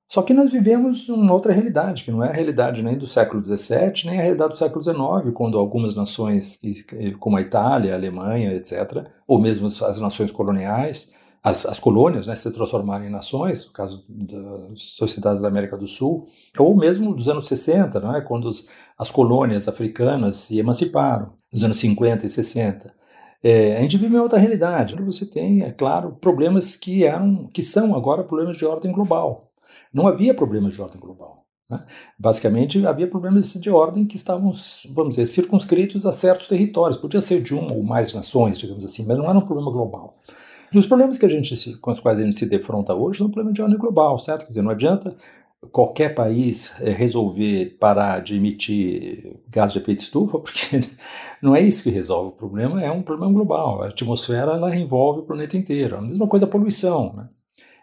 [0.09, 3.43] Só que nós vivemos uma outra realidade, que não é a realidade nem do século
[3.43, 6.59] XVII, nem a realidade do século XIX, quando algumas nações,
[7.19, 12.35] como a Itália, a Alemanha, etc., ou mesmo as nações coloniais, as, as colônias, né,
[12.35, 17.27] se transformaram em nações, no caso das sociedades da América do Sul, ou mesmo dos
[17.27, 18.49] anos 60, não é, quando
[18.97, 22.96] as colônias africanas se emanciparam, nos anos 50 e 60.
[23.43, 24.95] É, a gente vive em outra realidade.
[25.01, 29.47] Você tem, é claro, problemas que eram, que são agora problemas de ordem global.
[29.93, 31.45] Não havia problemas de ordem global.
[31.69, 31.83] Né?
[32.17, 34.51] Basicamente, havia problemas de ordem que estavam,
[34.91, 36.97] vamos dizer, circunscritos a certos territórios.
[36.97, 40.17] Podia ser de uma ou mais nações, digamos assim, mas não era um problema global.
[40.73, 43.19] E os problemas que a gente se, com os quais a gente se defronta hoje
[43.19, 44.41] são problemas de ordem global, certo?
[44.41, 45.15] Quer dizer, não adianta
[45.71, 50.81] qualquer país é, resolver parar de emitir gás de efeito estufa, porque
[51.41, 53.83] não é isso que resolve o problema, é um problema global.
[53.83, 55.97] A atmosfera ela envolve o planeta inteiro.
[55.97, 57.29] A mesma coisa a poluição, né?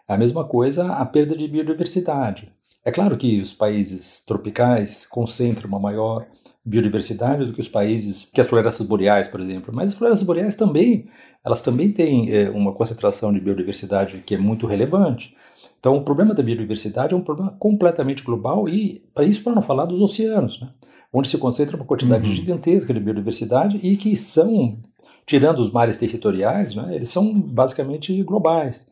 [0.07, 2.53] A mesma coisa a perda de biodiversidade.
[2.83, 6.27] É claro que os países tropicais concentram uma maior
[6.63, 9.73] biodiversidade do que os países, que as florestas boreais, por exemplo.
[9.73, 11.07] Mas as florestas boreais também,
[11.43, 15.35] elas também têm é, uma concentração de biodiversidade que é muito relevante.
[15.79, 19.61] Então, o problema da biodiversidade é um problema completamente global e, para isso, para não
[19.61, 20.69] falar dos oceanos, né?
[21.13, 22.35] onde se concentra uma quantidade uhum.
[22.35, 24.79] gigantesca de biodiversidade e que são,
[25.25, 28.87] tirando os mares territoriais, né, eles são basicamente globais.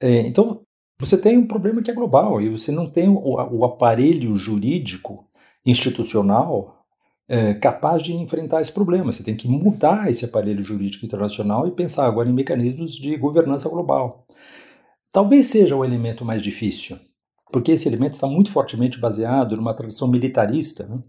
[0.00, 0.62] É, então,
[0.98, 5.26] você tem um problema que é global e você não tem o, o aparelho jurídico
[5.64, 6.84] institucional
[7.28, 9.12] é, capaz de enfrentar esse problema.
[9.12, 13.68] Você tem que mudar esse aparelho jurídico internacional e pensar agora em mecanismos de governança
[13.68, 14.26] global.
[15.12, 16.96] Talvez seja o elemento mais difícil,
[17.52, 20.86] porque esse elemento está muito fortemente baseado numa tradição militarista.
[20.86, 21.00] Né?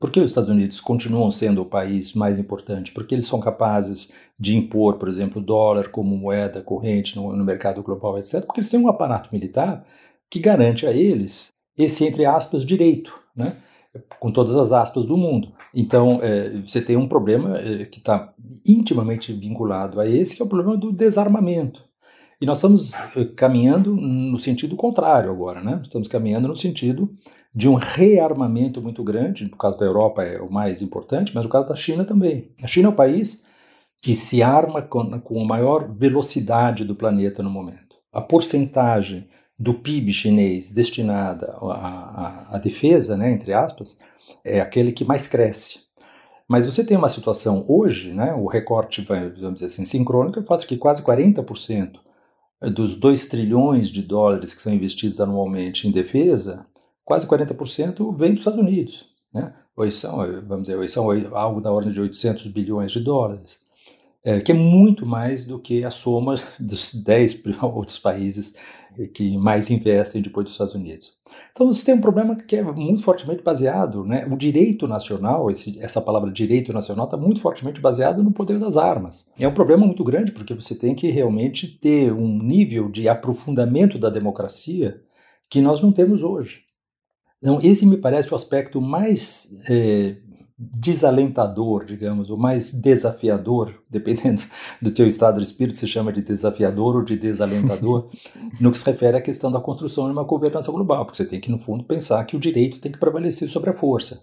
[0.00, 2.92] Por que os Estados Unidos continuam sendo o país mais importante?
[2.92, 7.44] Porque eles são capazes de impor, por exemplo, o dólar como moeda corrente no, no
[7.44, 9.86] mercado global, etc., porque eles têm um aparato militar
[10.28, 13.56] que garante a eles esse, entre aspas, direito, né?
[14.18, 15.52] com todas as aspas do mundo.
[15.72, 18.34] Então, é, você tem um problema é, que está
[18.66, 21.84] intimamente vinculado a esse, que é o problema do desarmamento.
[22.40, 25.80] E nós estamos eh, caminhando no sentido contrário agora, né?
[25.82, 27.10] Estamos caminhando no sentido
[27.54, 29.44] de um rearmamento muito grande.
[29.44, 32.50] No caso da Europa é o mais importante, mas no caso da China também.
[32.62, 33.44] A China é o país
[34.02, 37.96] que se arma com, com a maior velocidade do planeta no momento.
[38.12, 43.98] A porcentagem do PIB chinês destinada à, à, à defesa, né, entre aspas,
[44.44, 45.84] é aquele que mais cresce.
[46.46, 50.44] Mas você tem uma situação hoje, né, o recorte, vamos dizer assim, sincrônico, é o
[50.44, 51.94] fato de que quase 40%
[52.60, 56.66] dos 2 trilhões de dólares que são investidos anualmente em defesa,
[57.04, 59.06] quase 40% vem dos Estados Unidos.
[59.32, 59.54] Né?
[59.76, 63.63] Hoje são, vamos dizer, hoje são algo da ordem de 800 bilhões de dólares,
[64.24, 68.54] é, que é muito mais do que a soma dos 10 outros países
[69.12, 71.12] que mais investem depois dos Estados Unidos.
[71.50, 74.26] Então você tem um problema que é muito fortemente baseado, né?
[74.30, 78.76] O direito nacional, esse, essa palavra direito nacional está muito fortemente baseado no poder das
[78.76, 79.30] armas.
[79.38, 83.98] É um problema muito grande porque você tem que realmente ter um nível de aprofundamento
[83.98, 85.00] da democracia
[85.50, 86.62] que nós não temos hoje.
[87.42, 90.16] Então esse me parece o aspecto mais é,
[90.56, 94.42] desalentador, digamos, o mais desafiador, dependendo
[94.80, 98.08] do teu estado de espírito, se chama de desafiador ou de desalentador,
[98.60, 101.40] no que se refere à questão da construção de uma governança global, porque você tem
[101.40, 104.22] que, no fundo, pensar que o direito tem que prevalecer sobre a força.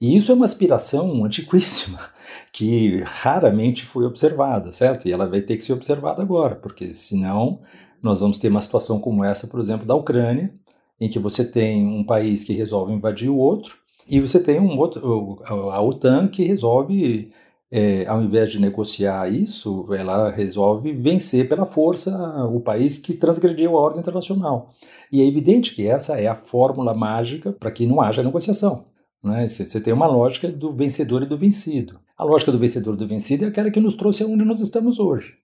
[0.00, 1.98] E isso é uma aspiração antiquíssima,
[2.52, 5.06] que raramente foi observada, certo?
[5.06, 7.60] E ela vai ter que ser observada agora, porque senão
[8.02, 10.52] nós vamos ter uma situação como essa, por exemplo, da Ucrânia,
[11.00, 13.76] em que você tem um país que resolve invadir o outro,
[14.08, 17.30] e você tem um outro, a OTAN que resolve,
[17.70, 22.16] é, ao invés de negociar isso, ela resolve vencer pela força
[22.46, 24.70] o país que transgrediu a ordem internacional.
[25.12, 28.86] E é evidente que essa é a fórmula mágica para que não haja negociação.
[29.22, 29.46] Né?
[29.46, 32.00] Você tem uma lógica do vencedor e do vencido.
[32.16, 34.98] A lógica do vencedor e do vencido é aquela que nos trouxe aonde nós estamos
[34.98, 35.34] hoje.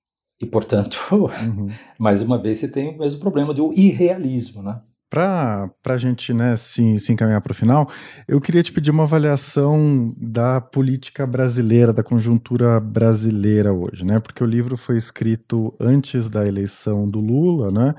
[0.40, 1.68] E, portanto, uhum.
[1.98, 4.62] mais uma vez, você tem o mesmo problema do irrealismo.
[4.62, 4.80] Né?
[5.10, 7.88] Para a gente né, se, se encaminhar para o final,
[8.26, 14.18] eu queria te pedir uma avaliação da política brasileira, da conjuntura brasileira hoje, né?
[14.18, 17.94] Porque o livro foi escrito antes da eleição do Lula, né?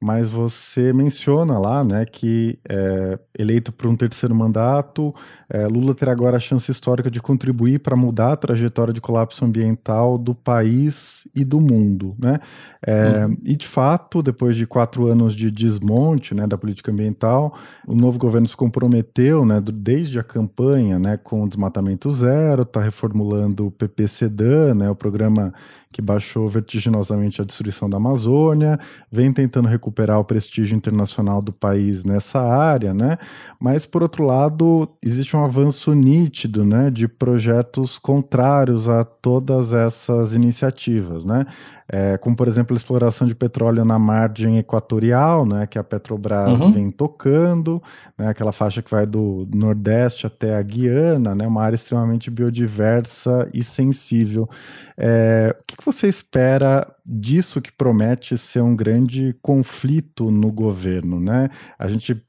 [0.00, 5.14] Mas você menciona lá, né, que é, eleito por um terceiro mandato,
[5.48, 9.44] é, Lula terá agora a chance histórica de contribuir para mudar a trajetória de colapso
[9.44, 12.38] ambiental do país e do mundo, né?
[12.86, 13.36] É, uhum.
[13.44, 17.54] E de fato, depois de quatro anos de desmonte, né, da política ambiental.
[17.86, 22.80] O novo governo se comprometeu, né, desde a campanha, né, com o desmatamento zero, está
[22.80, 25.52] reformulando o PPCDAN, né, o programa
[25.92, 28.78] que baixou vertiginosamente a destruição da Amazônia,
[29.10, 33.18] vem tentando recuperar o prestígio internacional do país nessa área, né?
[33.58, 40.32] Mas por outro lado, existe um avanço nítido, né, de projetos contrários a todas essas
[40.32, 41.44] iniciativas, né?
[41.88, 46.39] É, como por exemplo a exploração de petróleo na margem equatorial, né, que a Petrobras
[46.48, 46.72] uhum.
[46.72, 47.82] vem tocando,
[48.16, 53.48] né, aquela faixa que vai do Nordeste até a Guiana, né, uma área extremamente biodiversa
[53.52, 54.48] e sensível.
[54.96, 61.20] É, o que, que você espera disso que promete ser um grande conflito no governo?
[61.20, 61.48] Né?
[61.78, 62.22] A gente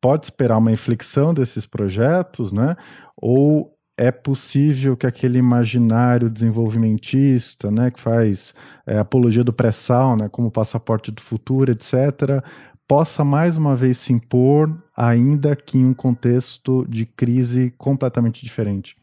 [0.00, 2.76] pode esperar uma inflexão desses projetos, né?
[3.16, 8.54] Ou é possível que aquele imaginário desenvolvimentista, né, que faz
[8.86, 12.44] é, apologia do pré-sal, né, como passaporte do futuro, etc.,
[12.86, 18.96] possa mais uma vez se impor, ainda que em um contexto de crise completamente diferente?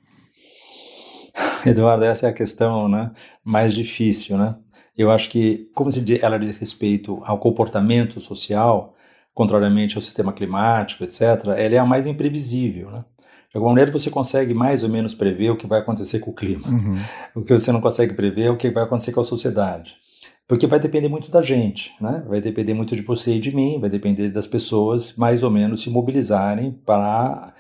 [1.65, 3.12] Eduardo, essa é a questão né,
[3.43, 4.38] mais difícil.
[4.38, 4.56] Né?
[4.98, 8.96] Eu acho que, como se diz, ela diz respeito ao comportamento social,
[9.34, 11.22] contrariamente ao sistema climático, etc.,
[11.58, 12.91] ela é a mais imprevisível.
[12.91, 13.04] Né?
[13.54, 16.34] De alguma maneira você consegue mais ou menos prever o que vai acontecer com o
[16.34, 16.67] clima.
[16.67, 16.98] Uhum.
[17.36, 19.96] O que você não consegue prever é o que vai acontecer com a sociedade.
[20.47, 22.23] Porque vai depender muito da gente, né?
[22.27, 25.82] vai depender muito de você e de mim, vai depender das pessoas mais ou menos
[25.82, 27.53] se mobilizarem para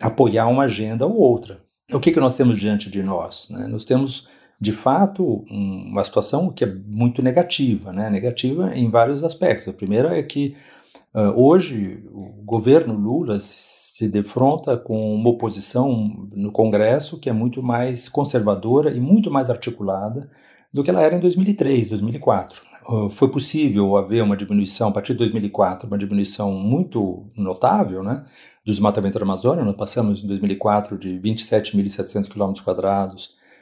[0.00, 1.62] apoiar uma agenda ou outra.
[1.92, 3.48] O que, que nós temos diante de nós?
[3.50, 3.66] Né?
[3.68, 4.28] Nós temos,
[4.60, 8.10] de fato, uma situação que é muito negativa, né?
[8.10, 9.68] negativa em vários aspectos.
[9.68, 10.54] A primeira é que
[11.14, 17.62] uh, hoje o governo Lula se defronta com uma oposição no Congresso que é muito
[17.62, 20.28] mais conservadora e muito mais articulada
[20.74, 22.62] do que ela era em 2003, 2004.
[22.88, 28.24] Uh, foi possível haver uma diminuição, a partir de 2004, uma diminuição muito notável né,
[28.66, 29.64] do desmatamento da Amazônia.
[29.64, 32.52] Nós passamos em 2004 de 27.700 km,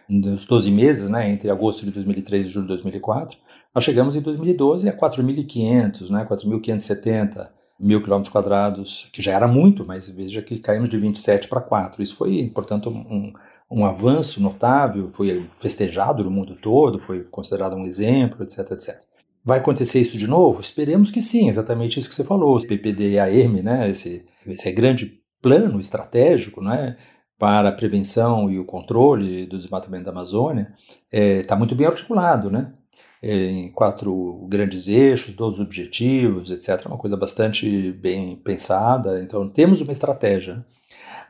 [0.08, 3.38] nos 12 meses, né, entre agosto de 2003 e julho de 2004.
[3.74, 9.84] Nós chegamos em 2012 a 4.500, né, 4.570 mil quilômetros quadrados, que já era muito,
[9.84, 12.02] mas veja que caímos de 27 para 4.
[12.02, 13.32] Isso foi, portanto, um,
[13.72, 19.00] um avanço notável, foi festejado no mundo todo, foi considerado um exemplo, etc, etc.
[19.44, 20.60] Vai acontecer isso de novo?
[20.60, 25.80] Esperemos que sim, exatamente isso que você falou, esse PPD-AM, né, esse, esse grande plano
[25.80, 26.96] estratégico, né,
[27.42, 30.72] para a prevenção e o controle do desmatamento da Amazônia
[31.10, 32.72] está é, muito bem articulado, né?
[33.20, 36.86] É, em quatro grandes eixos, 12 objetivos, etc.
[36.86, 39.20] Uma coisa bastante bem pensada.
[39.20, 40.64] Então, temos uma estratégia.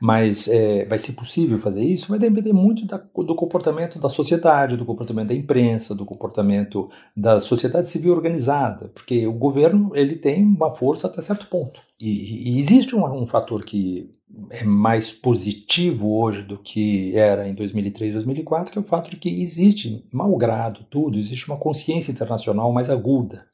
[0.04, 2.08] Mas é, vai ser possível fazer isso?
[2.08, 7.38] Vai depender muito da, do comportamento da sociedade, do comportamento da imprensa, do comportamento da
[7.38, 11.80] sociedade civil organizada, porque o governo ele tem uma força até certo ponto.
[12.00, 14.10] E, e existe um, um fator que
[14.50, 19.16] é mais positivo hoje do que era em 2003, 2004, que é o fato de
[19.16, 23.46] que existe, malgrado tudo, existe uma consciência internacional mais aguda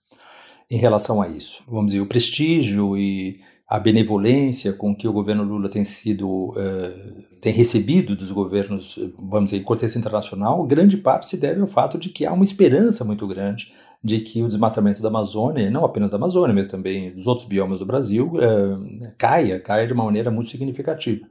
[0.70, 1.62] em relação a isso.
[1.68, 3.38] Vamos dizer, o prestígio e
[3.68, 9.50] a benevolência com que o governo Lula tem sido uh, tem recebido dos governos, vamos
[9.50, 13.04] dizer, em contexto internacional, grande parte se deve ao fato de que há uma esperança
[13.04, 17.26] muito grande de que o desmatamento da Amazônia, não apenas da Amazônia, mas também dos
[17.26, 21.26] outros biomas do Brasil, uh, caia, caia de uma maneira muito significativa.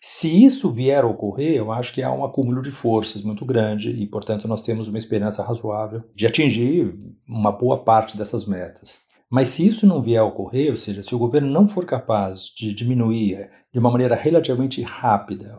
[0.00, 3.90] Se isso vier a ocorrer, eu acho que há um acúmulo de forças muito grande
[3.90, 6.92] e, portanto, nós temos uma esperança razoável de atingir
[7.26, 9.07] uma boa parte dessas metas.
[9.30, 12.46] Mas se isso não vier a ocorrer, ou seja, se o governo não for capaz
[12.46, 15.58] de diminuir eh, de uma maneira relativamente rápida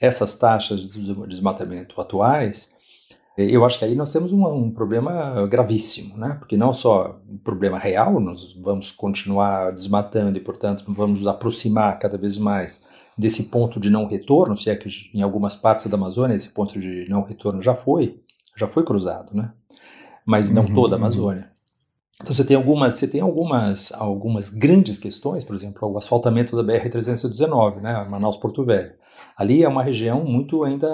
[0.00, 2.74] essas taxas de desmatamento atuais,
[3.38, 6.36] eh, eu acho que aí nós temos um, um, problema gravíssimo, né?
[6.38, 11.98] Porque não só um problema real, nós vamos continuar desmatando e, portanto, vamos nos aproximar
[11.98, 12.84] cada vez mais
[13.16, 16.78] desse ponto de não retorno, se é que em algumas partes da Amazônia esse ponto
[16.78, 18.20] de não retorno já foi,
[18.54, 19.52] já foi cruzado, né?
[20.26, 21.04] Mas não uhum, toda a uhum.
[21.04, 21.55] Amazônia.
[22.20, 26.62] Então você tem algumas, você tem algumas, algumas grandes questões, por exemplo, o asfaltamento da
[26.62, 28.94] BR 319, né, Manaus Porto Velho.
[29.36, 30.88] Ali é uma região muito ainda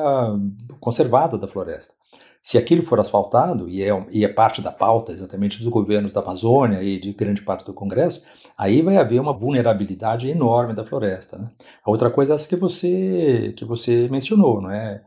[0.80, 1.94] conservada da floresta.
[2.42, 6.20] Se aquilo for asfaltado, e é, e é parte da pauta exatamente dos governos da
[6.20, 8.24] Amazônia e de grande parte do Congresso,
[8.58, 11.38] aí vai haver uma vulnerabilidade enorme da floresta.
[11.38, 11.48] Né?
[11.84, 15.02] A outra coisa é essa que você, que você mencionou, não é?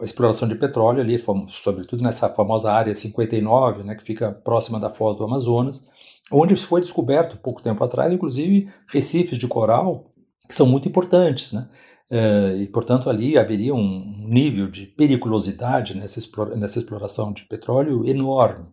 [0.00, 1.16] A exploração de petróleo ali,
[1.48, 5.88] sobretudo nessa famosa área 59, né, que fica próxima da foz do Amazonas,
[6.30, 10.12] onde foi descoberto pouco tempo atrás, inclusive, recifes de coral
[10.48, 11.68] que são muito importantes, né?
[12.10, 16.20] É, e, portanto, ali haveria um nível de periculosidade nessa,
[16.56, 18.66] nessa exploração de petróleo enorme.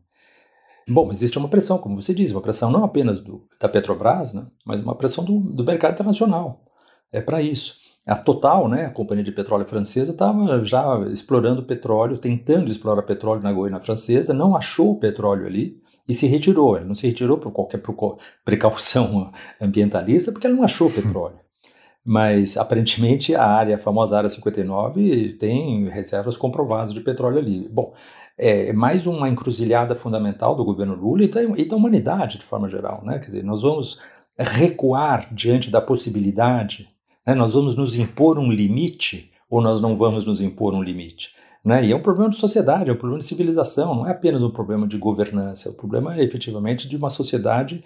[0.88, 4.46] Bom, existe uma pressão, como você diz, uma pressão não apenas do, da Petrobras, né,
[4.66, 6.66] mas uma pressão do, do mercado internacional.
[7.12, 7.78] É para isso.
[8.10, 13.44] A Total, né, a companhia de petróleo francesa, estava já explorando petróleo, tentando explorar petróleo
[13.44, 16.76] na Goiânia francesa, não achou o petróleo ali e se retirou.
[16.76, 17.80] Ele não se retirou por qualquer
[18.44, 19.32] precaução
[19.62, 21.38] ambientalista, porque ele não achou petróleo.
[22.04, 27.70] Mas aparentemente a área, a famosa área 59, tem reservas comprovadas de petróleo ali.
[27.70, 27.94] Bom,
[28.36, 32.68] é mais uma encruzilhada fundamental do governo Lula e da, e da humanidade de forma
[32.68, 33.04] geral.
[33.06, 33.20] Né?
[33.20, 34.02] Quer dizer, nós vamos
[34.36, 36.90] recuar diante da possibilidade
[37.26, 37.34] né?
[37.34, 41.34] Nós vamos nos impor um limite ou nós não vamos nos impor um limite?
[41.64, 41.86] Né?
[41.86, 44.50] E é um problema de sociedade, é um problema de civilização, não é apenas um
[44.50, 47.84] problema de governança, é um problema efetivamente de uma sociedade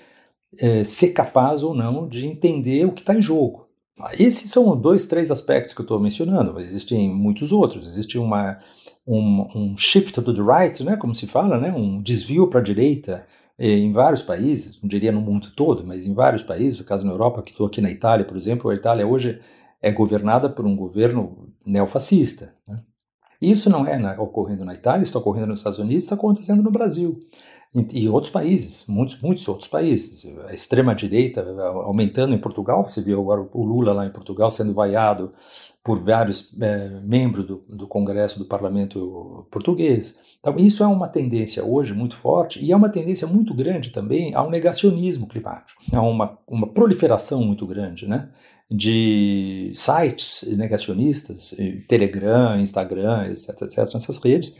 [0.59, 3.67] é, ser capaz ou não de entender o que está em jogo.
[4.17, 7.87] Esses são dois, três aspectos que eu estou mencionando, mas existem muitos outros.
[7.87, 8.59] Existe uma,
[9.07, 12.63] um, um shift to the right, né, como se fala, né, um desvio para a
[12.63, 13.25] direita
[13.57, 17.11] em vários países, não diria no mundo todo, mas em vários países, no caso na
[17.11, 19.39] Europa, que estou aqui na Itália, por exemplo, a Itália hoje
[19.81, 22.55] é governada por um governo neofascista.
[22.67, 22.81] Né?
[23.41, 26.71] Isso não é na, ocorrendo na Itália, está ocorrendo nos Estados Unidos, está acontecendo no
[26.71, 27.19] Brasil
[27.73, 30.27] e outros países, muitos, muitos outros países.
[30.47, 31.41] A extrema-direita
[31.83, 35.33] aumentando em Portugal, você viu agora o Lula lá em Portugal sendo vaiado
[35.83, 40.19] por vários é, membros do, do Congresso, do Parlamento português.
[40.39, 44.35] Então, isso é uma tendência hoje muito forte e é uma tendência muito grande também
[44.35, 45.81] ao negacionismo climático.
[45.91, 48.29] É uma, uma proliferação muito grande né,
[48.69, 51.55] de sites negacionistas,
[51.87, 54.57] Telegram, Instagram, etc., etc., nessas redes,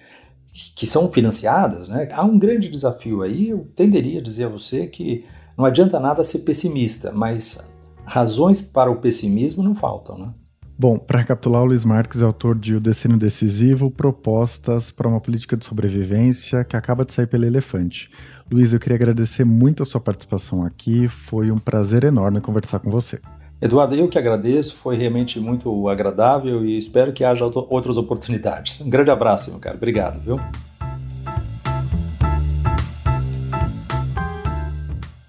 [0.76, 2.08] que são financiadas, né?
[2.12, 3.50] Há um grande desafio aí.
[3.50, 5.26] Eu tenderia a dizer a você que
[5.58, 7.58] não adianta nada ser pessimista, mas
[8.06, 10.34] razões para o pessimismo não faltam, né?
[10.78, 15.22] Bom, para recapitular, o Luiz Marques é autor de O Destino Decisivo, Propostas para uma
[15.22, 18.10] Política de Sobrevivência, que acaba de sair pela Elefante.
[18.52, 22.90] Luiz, eu queria agradecer muito a sua participação aqui, foi um prazer enorme conversar com
[22.90, 23.20] você.
[23.64, 28.82] Eduardo, eu que agradeço, foi realmente muito agradável e espero que haja outras oportunidades.
[28.82, 29.78] Um grande abraço, meu cara.
[29.78, 30.38] Obrigado, viu?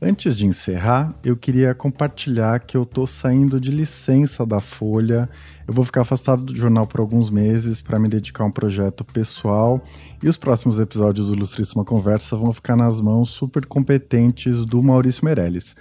[0.00, 5.26] Antes de encerrar, eu queria compartilhar que eu estou saindo de licença da Folha.
[5.66, 9.02] Eu vou ficar afastado do jornal por alguns meses para me dedicar a um projeto
[9.02, 9.82] pessoal
[10.22, 15.24] e os próximos episódios do Ilustríssima Conversa vão ficar nas mãos super competentes do Maurício
[15.24, 15.74] Meirelles.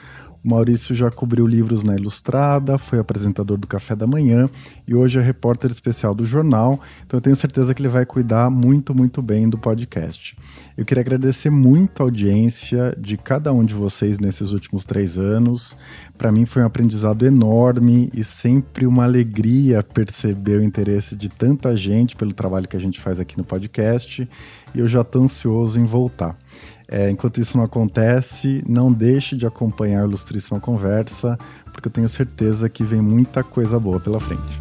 [0.46, 4.48] Maurício já cobriu livros na Ilustrada, foi apresentador do Café da Manhã
[4.88, 8.52] e hoje é repórter especial do jornal, então eu tenho certeza que ele vai cuidar
[8.52, 10.38] muito, muito bem do podcast.
[10.78, 15.76] Eu queria agradecer muito a audiência de cada um de vocês nesses últimos três anos.
[16.16, 21.76] Para mim foi um aprendizado enorme e sempre uma alegria perceber o interesse de tanta
[21.76, 24.30] gente pelo trabalho que a gente faz aqui no podcast
[24.76, 26.38] e eu já estou ansioso em voltar.
[26.88, 31.38] É, enquanto isso não acontece, não deixe de acompanhar a Ilustríssima Conversa,
[31.72, 34.60] porque eu tenho certeza que vem muita coisa boa pela frente.